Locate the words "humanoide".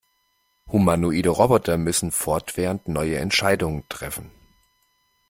0.71-1.29